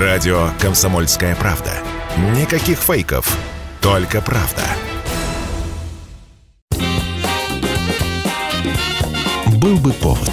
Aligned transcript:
Радио 0.00 0.48
«Комсомольская 0.60 1.36
правда». 1.36 1.70
Никаких 2.36 2.78
фейков, 2.78 3.38
только 3.80 4.20
правда. 4.20 4.62
Был 9.56 9.76
бы 9.76 9.92
повод. 9.92 10.32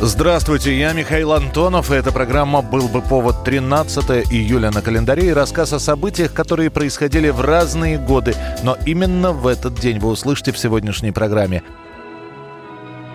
Здравствуйте, 0.00 0.76
я 0.76 0.92
Михаил 0.92 1.32
Антонов, 1.32 1.92
и 1.92 1.94
эта 1.94 2.10
программа 2.10 2.62
«Был 2.62 2.88
бы 2.88 3.00
повод» 3.00 3.44
13 3.44 4.32
июля 4.32 4.72
на 4.72 4.82
календаре 4.82 5.28
и 5.28 5.32
рассказ 5.32 5.72
о 5.72 5.78
событиях, 5.78 6.32
которые 6.32 6.68
происходили 6.68 7.28
в 7.28 7.40
разные 7.40 7.96
годы, 7.96 8.34
но 8.64 8.76
именно 8.86 9.30
в 9.30 9.46
этот 9.46 9.74
день 9.74 10.00
вы 10.00 10.08
услышите 10.08 10.50
в 10.50 10.58
сегодняшней 10.58 11.12
программе. 11.12 11.62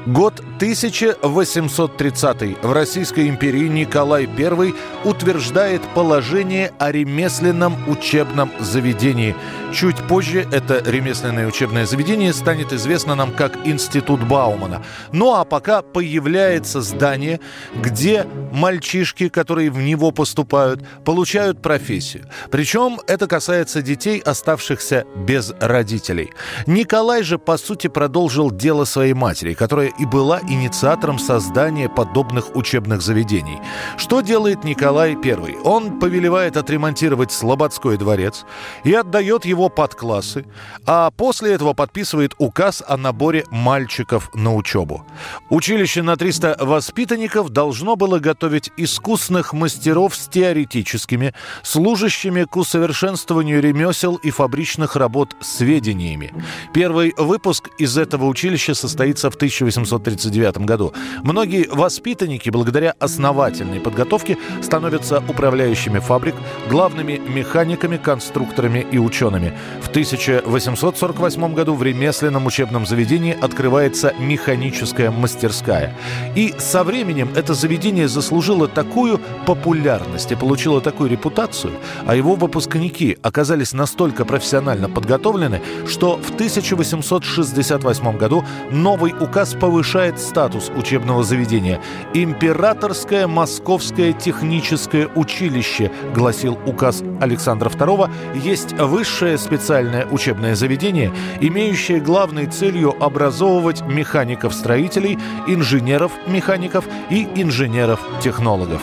Год 0.08 0.40
1830. 0.40 2.64
В 2.64 2.72
Российской 2.72 3.30
империи 3.30 3.68
Николай 3.68 4.26
I 4.26 4.74
утверждает 5.04 5.84
положение 5.94 6.72
о 6.80 6.92
ремесленном 6.92 7.88
учебном 7.88 8.52
заведении. 8.60 9.36
Чуть 9.72 9.98
позже 10.08 10.48
это 10.52 10.82
ремесленное 10.84 11.48
учебное 11.48 11.86
заведение 11.86 12.34
станет 12.34 12.74
известно 12.74 13.14
нам 13.14 13.32
как 13.32 13.56
Институт 13.66 14.24
Баумана. 14.24 14.84
Ну 15.12 15.36
а 15.36 15.46
пока 15.46 15.84
появляется 15.84 16.82
здание, 16.82 17.40
где 17.76 18.26
мальчишки, 18.52 19.30
которые 19.30 19.70
в 19.70 19.78
него 19.78 20.10
поступают, 20.12 20.84
получают 21.06 21.62
профессию. 21.62 22.26
Причем 22.50 23.00
это 23.08 23.28
касается 23.28 23.84
детей, 23.84 24.20
оставшихся 24.20 25.06
без 25.16 25.54
родителей. 25.60 26.32
Николай 26.66 27.22
же, 27.22 27.38
по 27.38 27.58
сути, 27.58 27.86
продолжил 27.88 28.50
дело 28.50 28.86
своей 28.86 29.14
матери, 29.14 29.54
которая 29.54 29.91
и 29.98 30.06
была 30.06 30.40
инициатором 30.42 31.20
создания 31.20 31.90
подобных 31.90 32.56
учебных 32.56 33.02
заведений. 33.02 33.60
Что 33.98 34.22
делает 34.22 34.64
Николай 34.64 35.16
I? 35.16 35.58
Он 35.64 36.00
повелевает 36.00 36.58
отремонтировать 36.58 37.32
Слободской 37.32 37.98
дворец 37.98 38.46
и 38.84 38.94
отдает 38.94 39.46
его 39.46 39.70
под 39.70 39.96
классы, 39.96 40.46
а 40.86 41.12
после 41.12 41.54
этого 41.54 41.74
подписывает 41.74 42.34
указ 42.38 42.84
о 42.88 42.98
наборе 42.98 43.46
мальчиков 43.52 44.30
на 44.34 44.56
учебу. 44.56 45.06
Училище 45.50 46.02
на 46.02 46.16
300 46.16 46.58
воспитанников 46.60 47.50
должно 47.50 47.96
было 47.96 48.20
готовить 48.20 48.72
искусных 48.78 49.54
мастеров 49.54 50.16
с 50.16 50.28
теоретическими, 50.28 51.34
служащими 51.64 52.44
к 52.44 52.56
усовершенствованию 52.56 53.62
ремесел 53.62 54.16
и 54.16 54.32
фабричных 54.32 54.96
работ 54.96 55.36
сведениями. 55.42 56.34
Первый 56.74 57.14
выпуск 57.18 57.70
из 57.78 57.98
этого 57.98 58.26
училища 58.26 58.74
состоится 58.74 59.30
в 59.30 59.36
1800 59.36 59.81
1839 59.82 60.66
году. 60.66 60.94
Многие 61.24 61.68
воспитанники, 61.72 62.50
благодаря 62.50 62.94
основательной 63.00 63.80
подготовке, 63.80 64.38
становятся 64.62 65.24
управляющими 65.28 66.00
фабрик, 66.00 66.36
главными 66.70 67.22
механиками, 67.28 67.98
конструкторами 67.98 68.86
и 68.92 68.98
учеными. 68.98 69.54
В 69.82 69.90
1848 69.90 71.54
году 71.54 71.76
в 71.76 71.84
ремесленном 71.84 72.46
учебном 72.46 72.86
заведении 72.86 73.38
открывается 73.40 74.14
механическая 74.20 75.12
мастерская. 75.12 75.96
И 76.36 76.54
со 76.58 76.84
временем 76.84 77.30
это 77.36 77.54
заведение 77.54 78.08
заслужило 78.08 78.68
такую 78.68 79.20
популярность 79.46 80.32
и 80.32 80.36
получило 80.36 80.82
такую 80.82 81.10
репутацию, 81.10 81.74
а 82.06 82.16
его 82.16 82.36
выпускники 82.36 83.18
оказались 83.22 83.74
настолько 83.74 84.26
профессионально 84.26 84.90
подготовлены, 84.90 85.62
что 85.88 86.18
в 86.18 86.32
1868 86.32 88.18
году 88.18 88.46
новый 88.72 89.14
указ 89.20 89.54
по 89.54 89.71
повышает 89.72 90.20
статус 90.20 90.70
учебного 90.76 91.24
заведения. 91.24 91.80
«Императорское 92.14 93.26
Московское 93.26 94.12
техническое 94.12 95.08
училище», 95.16 95.90
гласил 96.14 96.60
указ 96.66 97.02
Александра 97.22 97.70
II, 97.70 98.12
есть 98.36 98.74
высшее 98.74 99.38
специальное 99.38 100.06
учебное 100.08 100.56
заведение, 100.56 101.14
имеющее 101.40 102.02
главной 102.02 102.48
целью 102.48 103.02
образовывать 103.02 103.82
механиков-строителей, 103.82 105.18
инженеров-механиков 105.48 106.84
и 107.10 107.26
инженеров-технологов. 107.36 108.82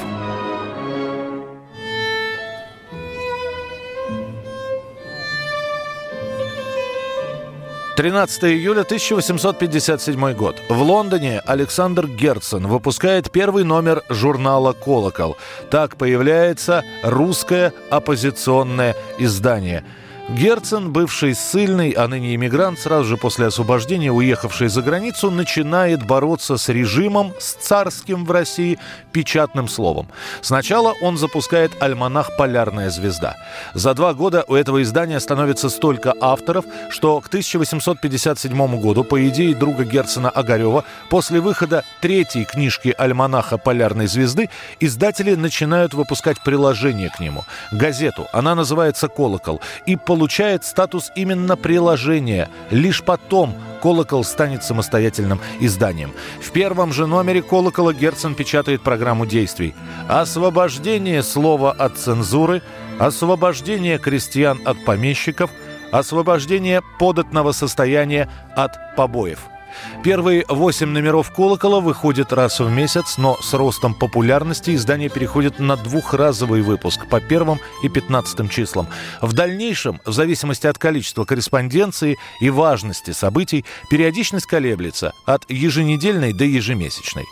13 7.98 8.44
июля 8.44 8.82
1857 8.82 10.32
год. 10.34 10.62
В 10.68 10.82
Лондоне 10.82 11.40
Александр 11.40 12.06
Герцен 12.06 12.68
выпускает 12.68 13.32
первый 13.32 13.64
номер 13.64 14.04
журнала 14.08 14.72
«Колокол». 14.72 15.36
Так 15.68 15.96
появляется 15.96 16.84
русское 17.02 17.72
оппозиционное 17.90 18.94
издание– 19.18 19.84
Герцен, 20.28 20.92
бывший 20.92 21.34
ссыльный, 21.34 21.92
а 21.92 22.06
ныне 22.06 22.34
иммигрант, 22.34 22.78
сразу 22.78 23.04
же 23.04 23.16
после 23.16 23.46
освобождения, 23.46 24.12
уехавший 24.12 24.68
за 24.68 24.82
границу, 24.82 25.30
начинает 25.30 26.04
бороться 26.04 26.58
с 26.58 26.68
режимом, 26.68 27.32
с 27.38 27.54
царским 27.54 28.26
в 28.26 28.30
России, 28.30 28.78
печатным 29.10 29.68
словом. 29.68 30.08
Сначала 30.42 30.92
он 31.00 31.16
запускает 31.16 31.82
альманах 31.82 32.36
«Полярная 32.36 32.90
звезда». 32.90 33.36
За 33.72 33.94
два 33.94 34.12
года 34.12 34.44
у 34.48 34.54
этого 34.54 34.82
издания 34.82 35.18
становится 35.18 35.70
столько 35.70 36.12
авторов, 36.20 36.66
что 36.90 37.18
к 37.22 37.28
1857 37.28 38.80
году, 38.82 39.04
по 39.04 39.26
идее 39.26 39.54
друга 39.54 39.84
Герцена 39.84 40.28
Огарева, 40.28 40.84
после 41.08 41.40
выхода 41.40 41.84
третьей 42.02 42.44
книжки 42.44 42.94
альманаха 42.98 43.56
«Полярной 43.56 44.06
звезды» 44.06 44.50
издатели 44.78 45.34
начинают 45.36 45.94
выпускать 45.94 46.44
приложение 46.44 47.08
к 47.08 47.18
нему, 47.18 47.44
газету. 47.72 48.26
Она 48.34 48.54
называется 48.54 49.08
«Колокол». 49.08 49.62
И 49.86 49.96
по 49.96 50.17
получает 50.18 50.64
статус 50.64 51.12
именно 51.14 51.56
приложения. 51.56 52.50
Лишь 52.72 53.04
потом 53.04 53.54
«Колокол» 53.80 54.24
станет 54.24 54.64
самостоятельным 54.64 55.38
изданием. 55.60 56.10
В 56.40 56.50
первом 56.50 56.92
же 56.92 57.06
номере 57.06 57.40
«Колокола» 57.40 57.94
Герцен 57.94 58.34
печатает 58.34 58.82
программу 58.82 59.26
действий. 59.26 59.76
Освобождение 60.08 61.22
слова 61.22 61.70
от 61.70 61.98
цензуры, 61.98 62.62
освобождение 62.98 63.98
крестьян 63.98 64.58
от 64.64 64.84
помещиков, 64.84 65.52
освобождение 65.92 66.82
податного 66.98 67.52
состояния 67.52 68.28
от 68.56 68.96
побоев– 68.96 69.38
Первые 70.02 70.44
восемь 70.48 70.88
номеров 70.88 71.32
«Колокола» 71.32 71.80
выходят 71.80 72.32
раз 72.32 72.60
в 72.60 72.70
месяц, 72.70 73.18
но 73.18 73.36
с 73.40 73.52
ростом 73.52 73.94
популярности 73.94 74.74
издание 74.74 75.08
переходит 75.08 75.58
на 75.58 75.76
двухразовый 75.76 76.62
выпуск 76.62 77.06
по 77.08 77.20
первым 77.20 77.58
и 77.82 77.88
пятнадцатым 77.88 78.48
числам. 78.48 78.88
В 79.20 79.32
дальнейшем, 79.32 80.00
в 80.04 80.12
зависимости 80.12 80.66
от 80.66 80.78
количества 80.78 81.24
корреспонденции 81.24 82.16
и 82.40 82.50
важности 82.50 83.10
событий, 83.10 83.64
периодичность 83.90 84.46
колеблется 84.46 85.12
от 85.26 85.44
еженедельной 85.50 86.32
до 86.32 86.44
ежемесячной. 86.44 87.24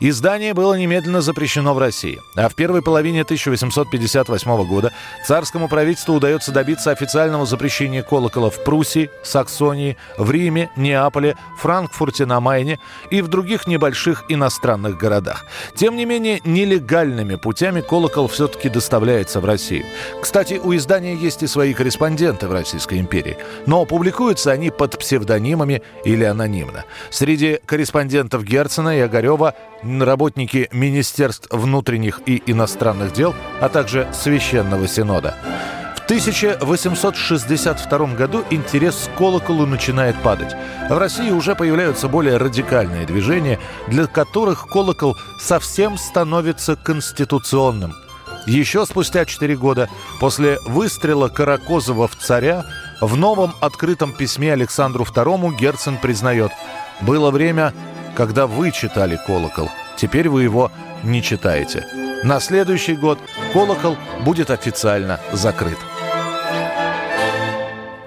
Издание 0.00 0.54
было 0.54 0.74
немедленно 0.74 1.20
запрещено 1.20 1.74
в 1.74 1.78
России, 1.78 2.20
а 2.36 2.48
в 2.48 2.54
первой 2.54 2.82
половине 2.82 3.22
1858 3.22 4.66
года 4.66 4.92
царскому 5.26 5.68
правительству 5.68 6.14
удается 6.14 6.52
добиться 6.52 6.90
официального 6.90 7.46
запрещения 7.46 8.02
«Колокола» 8.02 8.50
в 8.50 8.62
Пруссии, 8.64 9.10
Саксонии, 9.24 9.96
в 10.16 10.30
Риме, 10.30 10.70
Неаполе, 10.76 11.36
Франк 11.58 11.91
Франкфурте 11.92 12.26
на 12.26 12.40
Майне 12.40 12.78
и 13.10 13.22
в 13.22 13.28
других 13.28 13.66
небольших 13.66 14.24
иностранных 14.28 14.96
городах. 14.96 15.44
Тем 15.74 15.94
не 15.96 16.06
менее, 16.06 16.40
нелегальными 16.44 17.36
путями 17.36 17.82
колокол 17.82 18.28
все-таки 18.28 18.68
доставляется 18.68 19.40
в 19.40 19.44
Россию. 19.44 19.84
Кстати, 20.20 20.54
у 20.54 20.74
издания 20.74 21.14
есть 21.14 21.42
и 21.42 21.46
свои 21.46 21.74
корреспонденты 21.74 22.48
в 22.48 22.52
Российской 22.52 22.98
империи, 22.98 23.36
но 23.66 23.84
публикуются 23.84 24.50
они 24.52 24.70
под 24.70 24.98
псевдонимами 24.98 25.82
или 26.04 26.24
анонимно. 26.24 26.84
Среди 27.10 27.60
корреспондентов 27.66 28.44
Герцена 28.44 28.96
и 28.96 29.00
Огарева 29.00 29.54
работники 29.82 30.68
Министерств 30.72 31.48
внутренних 31.50 32.20
и 32.26 32.42
иностранных 32.46 33.12
дел, 33.12 33.34
а 33.60 33.68
также 33.68 34.08
Священного 34.12 34.88
Синода. 34.88 35.36
В 36.12 36.14
1862 36.14 38.06
году 38.14 38.44
интерес 38.50 39.08
к 39.14 39.16
колоколу 39.16 39.64
начинает 39.64 40.14
падать. 40.22 40.54
В 40.90 40.98
России 40.98 41.30
уже 41.30 41.54
появляются 41.54 42.06
более 42.06 42.36
радикальные 42.36 43.06
движения, 43.06 43.58
для 43.88 44.06
которых 44.06 44.66
колокол 44.66 45.16
совсем 45.40 45.96
становится 45.96 46.76
конституционным. 46.76 47.94
Еще 48.46 48.84
спустя 48.84 49.24
4 49.24 49.56
года, 49.56 49.88
после 50.20 50.58
выстрела 50.66 51.28
Каракозова 51.28 52.08
в 52.08 52.16
царя, 52.16 52.66
в 53.00 53.16
новом 53.16 53.54
открытом 53.60 54.12
письме 54.12 54.52
Александру 54.52 55.04
II 55.04 55.56
Герцен 55.56 55.96
признает 55.96 56.52
«Было 57.00 57.30
время, 57.30 57.72
когда 58.14 58.46
вы 58.46 58.70
читали 58.70 59.18
колокол, 59.26 59.70
теперь 59.96 60.28
вы 60.28 60.42
его 60.42 60.70
не 61.02 61.22
читаете». 61.22 61.86
На 62.22 62.38
следующий 62.38 62.96
год 62.96 63.18
колокол 63.52 63.96
будет 64.24 64.50
официально 64.50 65.18
закрыт. 65.32 65.78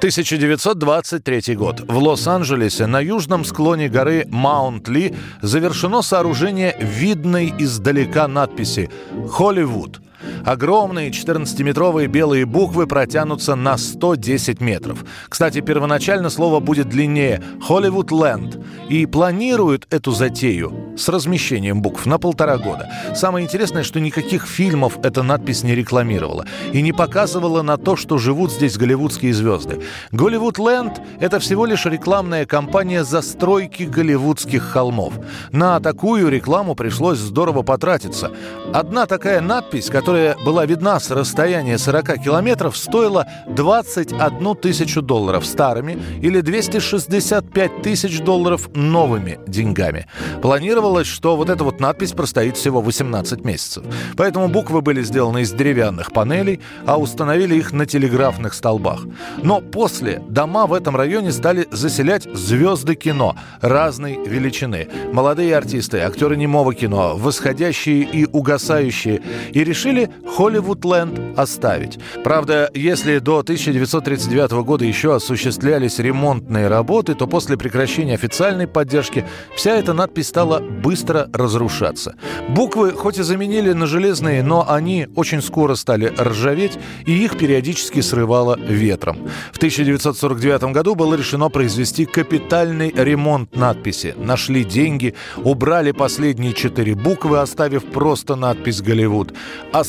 1923 0.06 1.56
год. 1.56 1.82
В 1.88 1.98
Лос-Анджелесе 1.98 2.86
на 2.86 3.00
южном 3.00 3.44
склоне 3.44 3.90
горы 3.90 4.28
Маунт-Ли 4.30 5.16
завершено 5.42 6.04
сооружение 6.04 6.78
видной 6.80 7.52
издалека 7.58 8.28
надписи 8.28 8.92
«Холливуд». 9.32 10.05
Огромные 10.46 11.10
14-метровые 11.10 12.08
белые 12.08 12.46
буквы 12.46 12.88
протянутся 12.88 13.56
на 13.56 13.78
110 13.78 14.62
метров. 14.62 15.04
Кстати, 15.30 15.62
первоначально 15.62 16.30
слово 16.30 16.60
будет 16.60 16.90
длиннее 16.90 17.42
«Hollywood 17.68 18.10
Land» 18.10 18.64
и 18.90 19.06
планируют 19.06 19.88
эту 19.90 20.12
затею 20.12 20.96
с 20.98 21.10
размещением 21.10 21.82
букв 21.82 22.06
на 22.06 22.18
полтора 22.18 22.58
года. 22.58 22.90
Самое 23.16 23.46
интересное, 23.46 23.84
что 23.84 24.00
никаких 24.00 24.46
фильмов 24.48 24.98
эта 25.04 25.24
надпись 25.24 25.64
не 25.64 25.76
рекламировала 25.76 26.46
и 26.72 26.82
не 26.82 26.94
показывала 26.94 27.62
на 27.62 27.78
то, 27.78 27.96
что 27.96 28.18
живут 28.18 28.52
здесь 28.52 28.78
голливудские 28.78 29.34
звезды. 29.34 29.82
«Голливуд 30.12 30.58
Ленд»— 30.58 31.02
это 31.20 31.40
всего 31.40 31.66
лишь 31.66 31.86
рекламная 31.86 32.46
кампания 32.46 33.04
застройки 33.04 33.84
голливудских 33.84 34.64
холмов. 34.64 35.14
На 35.52 35.80
такую 35.80 36.30
рекламу 36.30 36.76
пришлось 36.76 37.20
здорово 37.20 37.62
потратиться. 37.62 38.32
Одна 38.74 39.06
такая 39.06 39.42
надпись, 39.42 39.90
которая 39.90 40.15
была 40.46 40.66
видна 40.66 41.00
с 41.00 41.12
расстояния 41.12 41.78
40 41.78 42.24
километров, 42.24 42.78
стоила 42.78 43.28
21 43.48 44.56
тысячу 44.56 45.02
долларов 45.02 45.46
старыми 45.46 45.98
или 46.22 46.42
265 46.42 47.82
тысяч 47.82 48.20
долларов 48.22 48.70
новыми 48.74 49.40
деньгами. 49.48 50.08
Планировал 50.42 50.76
Планировалось, 50.76 51.08
что 51.08 51.36
вот 51.36 51.50
эта 51.50 51.64
вот 51.64 51.80
надпись 51.80 52.12
простоит 52.12 52.58
всего 52.58 52.82
18 52.82 53.44
месяцев. 53.44 53.84
Поэтому 54.16 54.50
буквы 54.50 54.82
были 54.82 55.02
сделаны 55.02 55.42
из 55.42 55.52
деревянных 55.52 56.12
панелей, 56.12 56.60
а 56.86 57.00
установили 57.00 57.56
их 57.56 57.72
на 57.72 57.86
телеграфных 57.86 58.54
столбах. 58.54 59.06
Но 59.42 59.62
после 59.62 60.20
дома 60.30 60.68
в 60.68 60.74
этом 60.74 60.96
районе 60.96 61.32
стали 61.32 61.68
заселять 61.72 62.24
звезды 62.34 62.96
кино 62.96 63.36
разной 63.62 64.20
величины. 64.28 64.88
Молодые 65.12 65.58
артисты, 65.58 66.00
актеры 66.00 66.38
немого 66.38 66.74
кино, 66.74 67.16
восходящие 67.16 68.04
и 68.04 68.26
угасающие. 68.26 69.22
И 69.52 69.64
решили 69.64 70.05
Холливуд-ленд 70.36 71.38
оставить. 71.38 72.00
Правда, 72.24 72.70
если 72.74 73.20
до 73.20 73.40
1939 73.40 74.52
года 74.64 74.86
еще 74.86 75.16
осуществлялись 75.16 76.00
ремонтные 76.00 76.68
работы, 76.68 77.16
то 77.16 77.28
после 77.28 77.58
прекращения 77.58 78.16
официальной 78.16 78.68
поддержки 78.68 79.26
вся 79.56 79.76
эта 79.76 79.94
надпись 79.94 80.28
стала 80.28 80.60
быстро 80.60 81.30
разрушаться. 81.34 82.16
Буквы 82.50 82.92
хоть 82.92 83.18
и 83.18 83.24
заменили 83.24 83.74
на 83.74 83.88
железные, 83.88 84.44
но 84.44 84.66
они 84.70 85.08
очень 85.16 85.42
скоро 85.42 85.76
стали 85.76 86.14
ржаветь, 86.20 86.78
и 87.06 87.12
их 87.12 87.38
периодически 87.38 88.02
срывало 88.02 88.58
ветром. 88.60 89.18
В 89.52 89.58
1949 89.58 90.74
году 90.74 90.96
было 90.96 91.16
решено 91.16 91.50
произвести 91.50 92.06
капитальный 92.06 92.94
ремонт 92.96 93.56
надписи. 93.56 94.16
Нашли 94.18 94.64
деньги, 94.64 95.16
убрали 95.38 95.92
последние 95.92 96.54
четыре 96.54 96.96
буквы, 96.96 97.40
оставив 97.40 97.86
просто 97.86 98.36
надпись 98.36 98.82
«Голливуд». 98.82 99.34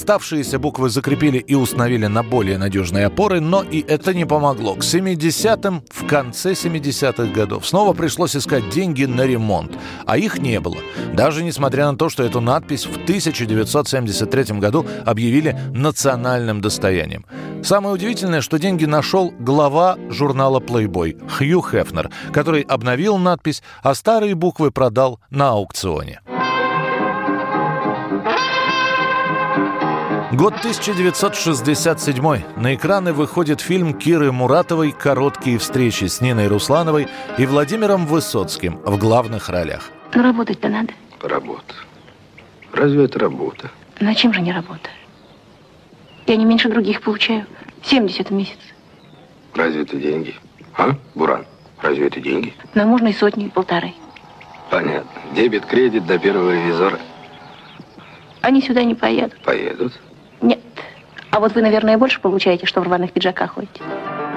Оставшиеся 0.07 0.61
буквы 0.61 0.89
закрепили 0.89 1.39
и 1.39 1.57
установили 1.57 2.07
на 2.07 2.23
более 2.23 2.59
надежные 2.59 3.07
опоры, 3.07 3.41
но 3.41 3.65
и 3.65 3.81
это 3.81 4.15
не 4.15 4.25
помогло. 4.25 4.77
К 4.77 4.85
70-м, 4.85 5.83
в 5.91 6.07
конце 6.07 6.53
70-х 6.53 7.33
годов, 7.33 7.67
снова 7.67 7.93
пришлось 7.93 8.37
искать 8.37 8.71
деньги 8.71 9.05
на 9.05 9.27
ремонт, 9.27 9.73
а 10.07 10.17
их 10.17 10.39
не 10.39 10.61
было. 10.61 10.77
Даже 11.13 11.43
несмотря 11.43 11.91
на 11.91 11.99
то, 11.99 12.09
что 12.09 12.23
эту 12.23 12.41
надпись 12.41 12.87
в 12.87 13.03
1973 13.03 14.61
году 14.61 14.87
объявили 15.05 15.59
национальным 15.75 16.61
достоянием. 16.61 17.27
Самое 17.65 17.93
удивительное, 17.93 18.43
что 18.43 18.61
деньги 18.61 18.85
нашел 18.85 19.35
глава 19.41 19.99
журнала 20.09 20.61
Playboy 20.61 21.21
Хью 21.29 21.61
Хефнер, 21.61 22.13
который 22.33 22.63
обновил 22.63 23.19
надпись, 23.19 23.61
а 23.83 23.93
старые 23.97 24.37
буквы 24.37 24.71
продал 24.71 25.19
на 25.31 25.49
аукционе. 25.49 26.21
Год 30.33 30.55
1967. 30.55 32.43
На 32.57 32.75
экраны 32.75 33.13
выходит 33.13 33.61
фильм 33.61 33.95
Киры 33.95 34.33
Муратовой 34.33 34.91
«Короткие 34.91 35.59
встречи» 35.59 36.07
с 36.07 36.21
Ниной 36.21 36.49
Руслановой 36.49 37.07
и 37.39 37.47
Владимиром 37.47 38.07
Высоцким 38.07 38.81
в 38.85 38.99
главных 38.99 39.49
ролях. 39.49 39.89
Ну, 40.15 40.23
работать-то 40.25 40.69
надо. 40.69 40.93
Работа. 41.23 41.75
Разве 42.73 43.05
это 43.05 43.21
работа? 43.21 43.71
На 44.01 44.17
чем 44.17 44.33
же 44.33 44.41
не 44.41 44.51
работа? 44.53 44.91
Я 46.27 46.35
не 46.35 46.45
меньше 46.45 46.69
других 46.69 47.03
получаю. 47.03 47.47
70 47.85 48.29
в 48.31 48.33
месяц. 48.33 48.59
Разве 49.55 49.83
это 49.83 49.97
деньги? 49.97 50.35
А, 50.77 50.97
Буран? 51.15 51.47
Разве 51.81 52.09
это 52.09 52.21
деньги? 52.21 52.53
На 52.75 52.85
можно 52.85 53.07
и 53.09 53.13
сотни, 53.13 53.47
и 53.47 53.49
полторы. 53.49 53.95
Понятно. 54.71 55.21
Дебет, 55.37 55.67
кредит 55.67 56.05
до 56.05 56.19
первого 56.19 56.51
визора. 56.51 56.99
Они 58.41 58.61
сюда 58.61 58.83
не 58.83 58.97
поедут. 58.97 59.41
Поедут? 59.43 59.93
Нет. 60.47 60.61
А 61.31 61.41
вот 61.41 61.55
вы, 61.55 61.61
наверное, 61.61 61.99
больше 61.99 62.21
получаете, 62.21 62.67
что 62.67 62.81
в 62.81 62.85
рваных 62.85 63.13
пиджаках 63.13 63.55
ходите. 63.55 63.83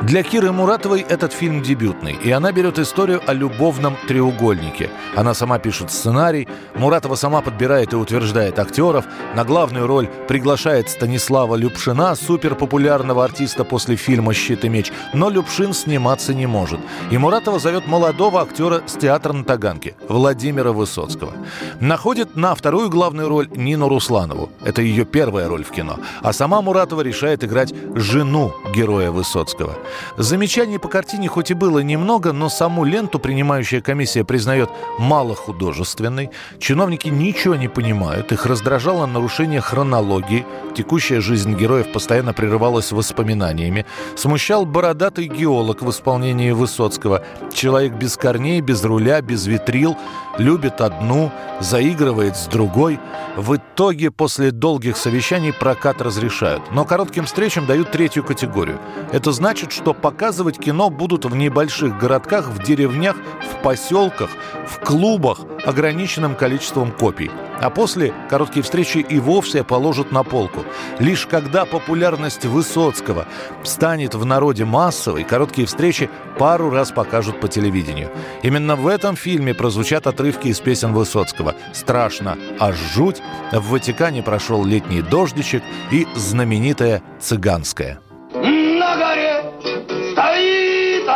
Для 0.03 0.23
Киры 0.23 0.53
Муратовой 0.53 1.01
этот 1.01 1.33
фильм 1.33 1.61
дебютный, 1.61 2.13
и 2.13 2.31
она 2.31 2.53
берет 2.53 2.79
историю 2.79 3.21
о 3.27 3.33
любовном 3.33 3.97
треугольнике. 4.07 4.89
Она 5.13 5.33
сама 5.33 5.59
пишет 5.59 5.91
сценарий, 5.91 6.47
Муратова 6.75 7.15
сама 7.15 7.41
подбирает 7.41 7.91
и 7.91 7.97
утверждает 7.97 8.59
актеров, 8.59 9.05
на 9.35 9.43
главную 9.43 9.87
роль 9.87 10.07
приглашает 10.29 10.89
Станислава 10.89 11.55
Любшина, 11.55 12.15
суперпопулярного 12.15 13.25
артиста 13.25 13.65
после 13.65 13.97
фильма 13.97 14.33
«Щит 14.33 14.63
и 14.63 14.69
меч», 14.69 14.91
но 15.13 15.29
Любшин 15.29 15.73
сниматься 15.73 16.33
не 16.33 16.47
может. 16.47 16.79
И 17.11 17.17
Муратова 17.17 17.59
зовет 17.59 17.85
молодого 17.85 18.41
актера 18.41 18.81
с 18.85 18.93
театра 18.93 19.33
на 19.33 19.43
Таганке, 19.43 19.95
Владимира 20.07 20.71
Высоцкого. 20.71 21.33
Находит 21.81 22.37
на 22.37 22.55
вторую 22.55 22.89
главную 22.89 23.27
роль 23.27 23.49
Нину 23.53 23.89
Русланову. 23.89 24.49
Это 24.63 24.81
ее 24.81 25.03
первая 25.03 25.49
роль 25.49 25.65
в 25.65 25.71
кино. 25.71 25.99
А 26.21 26.31
сама 26.31 26.61
Муратова 26.61 27.01
решает 27.01 27.43
играть 27.43 27.73
жену 27.95 28.53
героя 28.73 29.11
Высоцкого. 29.11 29.75
Замечаний 30.17 30.77
по 30.77 30.87
картине 30.87 31.27
хоть 31.27 31.51
и 31.51 31.53
было 31.53 31.79
немного, 31.79 32.33
но 32.33 32.49
саму 32.49 32.83
ленту 32.83 33.19
принимающая 33.19 33.81
комиссия 33.81 34.23
признает 34.23 34.69
малохудожественной. 34.97 36.31
Чиновники 36.59 37.07
ничего 37.07 37.55
не 37.55 37.67
понимают, 37.67 38.31
их 38.31 38.45
раздражало 38.45 39.05
нарушение 39.05 39.61
хронологии. 39.61 40.45
Текущая 40.75 41.21
жизнь 41.21 41.55
героев 41.55 41.91
постоянно 41.91 42.33
прерывалась 42.33 42.91
воспоминаниями. 42.91 43.85
Смущал 44.15 44.65
бородатый 44.65 45.27
геолог 45.27 45.81
в 45.81 45.89
исполнении 45.89 46.51
Высоцкого. 46.51 47.23
Человек 47.53 47.93
без 47.93 48.17
корней, 48.17 48.61
без 48.61 48.83
руля, 48.83 49.21
без 49.21 49.45
витрил, 49.45 49.97
любит 50.37 50.81
одну, 50.81 51.31
заигрывает 51.59 52.37
с 52.37 52.45
другой. 52.47 52.99
В 53.35 53.55
итоге 53.55 54.11
после 54.11 54.51
долгих 54.51 54.97
совещаний 54.97 55.53
прокат 55.53 56.01
разрешают. 56.01 56.63
Но 56.71 56.85
коротким 56.85 57.25
встречам 57.25 57.65
дают 57.65 57.91
третью 57.91 58.23
категорию. 58.23 58.79
Это 59.11 59.31
значит, 59.31 59.71
что 59.79 59.93
показывать 59.93 60.59
кино 60.59 60.89
будут 60.89 61.23
в 61.23 61.33
небольших 61.37 61.97
городках, 61.97 62.49
в 62.49 62.61
деревнях, 62.61 63.15
в 63.15 63.63
поселках, 63.63 64.29
в 64.67 64.79
клубах 64.79 65.39
ограниченным 65.65 66.35
количеством 66.35 66.91
копий. 66.91 67.31
А 67.61 67.69
после 67.69 68.13
короткие 68.29 68.61
встречи 68.61 68.97
и 68.97 69.19
вовсе 69.19 69.63
положат 69.63 70.11
на 70.11 70.23
полку. 70.23 70.65
Лишь 70.99 71.25
когда 71.25 71.63
популярность 71.63 72.45
Высоцкого 72.45 73.25
станет 73.63 74.15
в 74.15 74.25
народе 74.25 74.65
массовой, 74.65 75.23
короткие 75.23 75.65
встречи 75.65 76.09
пару 76.37 76.69
раз 76.69 76.91
покажут 76.91 77.39
по 77.39 77.47
телевидению. 77.47 78.11
Именно 78.43 78.75
в 78.75 78.85
этом 78.85 79.15
фильме 79.15 79.53
прозвучат 79.53 80.07
отрывки 80.07 80.49
из 80.49 80.59
песен 80.59 80.91
Высоцкого 80.91 81.55
«Страшно, 81.73 82.37
аж 82.59 82.75
жуть», 82.75 83.21
«В 83.53 83.69
Ватикане 83.69 84.23
прошел 84.23 84.65
летний 84.65 85.01
дождичек» 85.01 85.63
и 85.89 86.05
знаменитая 86.15 87.01
«Цыганская». 87.21 88.01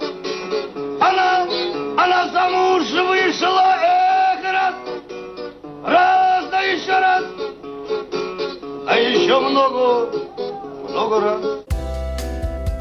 она, 1.01 1.49
она 1.97 2.29
замуж 2.35 2.91
вышла, 2.91 3.77
эх, 3.81 4.43
раз, 4.53 4.75
раз 5.87 6.45
да 6.51 6.61
еще 6.61 6.99
раз, 6.99 7.25
а 8.87 8.99
еще 8.99 9.41
много, 9.41 10.11
много 10.91 11.21
раз. 11.21 11.41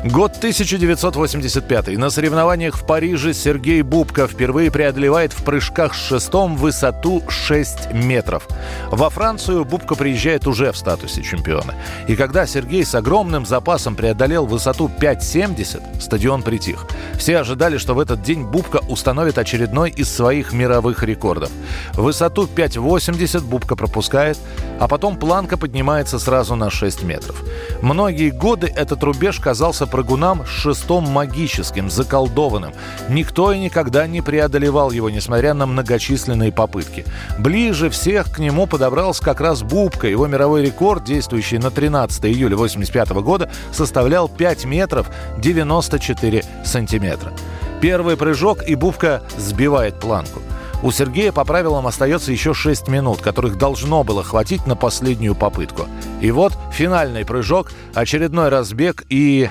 Год 0.04 0.38
1985. 0.38 1.98
На 1.98 2.12
соревнованиях 2.12 2.78
в 2.78 2.86
Париже 2.86 3.34
Сергей 3.34 3.82
Бубка 3.82 4.28
впервые 4.28 4.70
преодолевает 4.70 5.34
в 5.34 5.44
прыжках 5.44 5.96
с 5.96 5.98
шестом 5.98 6.56
высоту 6.56 7.24
6 7.28 7.94
метров. 7.94 8.48
Во 8.92 9.10
Францию 9.10 9.66
Бубка 9.66 9.96
приезжает 9.96 10.46
уже 10.46 10.72
в 10.72 10.78
статусе 10.78 11.24
чемпиона. 11.24 11.74
И 12.08 12.16
когда 12.16 12.46
Сергей 12.46 12.86
с 12.86 12.94
огромным 12.94 13.48
запасом 13.48 13.96
преодолел 13.96 14.46
высоту 14.46 14.88
5,70, 14.88 16.00
стадион 16.00 16.44
притих. 16.44 16.86
Все 17.18 17.40
ожидали, 17.40 17.80
что 17.80 17.96
в 17.96 18.00
этот 18.00 18.22
день 18.22 18.44
Бубка 18.44 18.82
установит 18.88 19.40
очередной 19.40 19.90
из 19.90 20.14
своих 20.14 20.54
мировых 20.54 21.02
рекордов. 21.02 21.50
Высоту 21.94 22.48
5,80 22.56 23.42
Бубка 23.42 23.76
пропускает, 23.76 24.38
а 24.80 24.88
потом 24.88 25.18
планка 25.18 25.58
поднимается 25.58 26.20
сразу 26.20 26.56
на 26.56 26.70
6 26.70 27.02
метров. 27.02 27.42
Многие 27.82 28.30
годы 28.30 28.68
этот 28.68 29.04
рубеж 29.04 29.40
казался 29.40 29.87
прыгунам 29.88 30.46
шестом 30.46 31.06
магическим, 31.10 31.90
заколдованным. 31.90 32.74
Никто 33.10 33.52
и 33.52 33.60
никогда 33.60 34.08
не 34.08 34.22
преодолевал 34.22 34.92
его, 34.92 35.10
несмотря 35.10 35.54
на 35.54 35.66
многочисленные 35.66 36.52
попытки. 36.52 37.06
Ближе 37.40 37.90
всех 37.90 38.32
к 38.32 38.40
нему 38.40 38.68
подобрался 38.68 39.24
как 39.24 39.42
раз 39.42 39.64
Бубка. 39.64 40.08
Его 40.08 40.28
мировой 40.28 40.64
рекорд, 40.64 41.04
действующий 41.04 41.58
на 41.58 41.72
13 41.72 42.26
июля 42.26 42.56
1985 42.56 43.10
года, 43.24 43.50
составлял 43.72 44.28
5 44.28 44.66
метров 44.66 45.08
94 45.40 46.44
сантиметра. 46.64 47.34
Первый 47.82 48.18
прыжок, 48.18 48.68
и 48.68 48.76
Бубка 48.76 49.22
сбивает 49.38 50.00
планку. 50.00 50.42
У 50.84 50.92
Сергея 50.92 51.32
по 51.32 51.44
правилам 51.44 51.88
остается 51.88 52.32
еще 52.32 52.54
6 52.54 52.88
минут, 52.88 53.22
которых 53.22 53.58
должно 53.58 54.04
было 54.04 54.24
хватить 54.24 54.68
на 54.68 54.76
последнюю 54.76 55.34
попытку. 55.34 55.88
И 56.22 56.30
вот 56.30 56.54
финальный 56.72 57.26
прыжок, 57.26 57.72
очередной 57.94 58.50
разбег 58.50 59.04
и... 59.10 59.50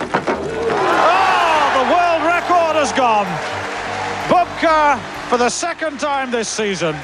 gone. 3.06 3.32
Bubka, 4.28 4.98
for 5.30 5.38
the 5.38 5.50
second 5.64 5.94
time 6.00 6.28
this 6.30 6.48
season, 6.48 6.94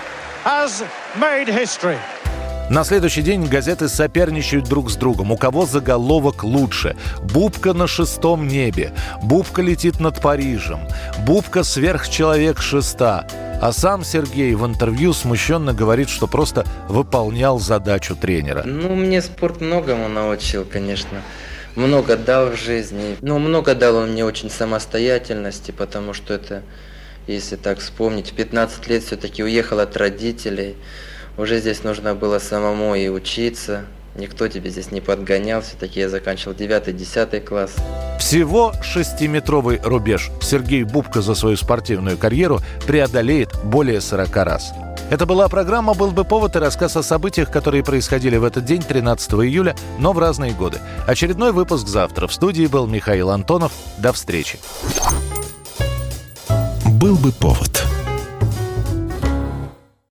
has 0.45 0.71
made 1.17 1.49
history. 1.49 1.99
На 2.71 2.85
следующий 2.85 3.23
день 3.23 3.45
газеты 3.45 3.89
соперничают 3.89 4.65
друг 4.65 4.91
с 4.91 4.97
другом. 4.97 5.31
У 5.31 5.37
кого 5.37 5.67
заголовок 5.67 6.43
лучше? 6.43 6.97
Бубка 7.35 7.75
на 7.75 7.87
шестом 7.87 8.49
небе. 8.49 8.93
Бубка 9.23 9.63
летит 9.63 10.01
над 10.01 10.21
Парижем. 10.21 10.81
Бубка 11.27 11.65
сверхчеловек 11.65 12.61
шеста. 12.61 13.27
А 13.61 13.73
сам 13.73 14.05
Сергей 14.05 14.55
в 14.55 14.65
интервью 14.65 15.13
смущенно 15.13 15.75
говорит, 15.75 16.09
что 16.09 16.27
просто 16.27 16.65
выполнял 16.89 17.61
задачу 17.61 18.17
тренера. 18.17 18.63
Ну, 18.65 18.95
мне 18.95 19.21
спорт 19.23 19.61
многому 19.61 20.09
научил, 20.09 20.65
конечно 20.65 21.21
много 21.77 22.17
дал 22.17 22.51
в 22.51 22.57
жизни. 22.57 23.17
Ну, 23.21 23.39
много 23.39 23.75
дал 23.75 23.97
он 23.97 24.13
мне 24.13 24.25
очень 24.25 24.51
самостоятельности, 24.51 25.71
потому 25.71 26.13
что 26.13 26.35
это, 26.35 26.63
если 27.27 27.57
так 27.57 27.79
вспомнить, 27.79 28.33
в 28.33 28.35
15 28.35 28.87
лет 28.89 29.03
все-таки 29.03 29.43
уехал 29.43 29.81
от 29.81 29.97
родителей. 29.97 30.77
Уже 31.39 31.59
здесь 31.61 31.83
нужно 31.83 32.15
было 32.15 32.39
самому 32.39 32.95
и 32.95 33.09
учиться. 33.09 33.87
Никто 34.15 34.47
тебе 34.49 34.69
здесь 34.69 34.91
не 34.91 35.01
подгонял. 35.01 35.63
Все-таки 35.63 36.01
я 36.01 36.11
заканчивал 36.11 36.55
9-10 36.55 37.41
класс. 37.41 37.75
Всего 38.19 38.75
шестиметровый 38.83 39.81
рубеж 39.83 40.31
Сергей 40.43 40.85
Бубка 40.85 41.23
за 41.23 41.35
свою 41.35 41.57
спортивную 41.57 42.19
карьеру 42.19 42.61
преодолеет 42.87 43.49
более 43.65 44.03
40 44.03 44.37
раз. 44.37 44.73
Это 45.11 45.27
была 45.27 45.49
программа 45.49 45.95
«Был 45.95 46.11
бы 46.11 46.25
повод» 46.25 46.57
и 46.57 46.59
рассказ 46.59 46.97
о 46.97 47.03
событиях, 47.03 47.51
которые 47.51 47.85
происходили 47.85 48.37
в 48.37 48.45
этот 48.45 48.65
день, 48.65 48.83
13 48.83 49.33
июля, 49.33 49.77
но 49.99 50.13
в 50.13 50.19
разные 50.19 50.53
годы. 50.53 50.81
Очередной 51.07 51.53
выпуск 51.53 51.87
завтра. 51.87 52.27
В 52.27 52.33
студии 52.33 52.67
был 52.67 52.87
Михаил 52.87 53.31
Антонов. 53.31 53.73
До 53.99 54.13
встречи. 54.13 54.59
«Был 56.87 57.17
бы 57.17 57.33
повод» 57.33 57.82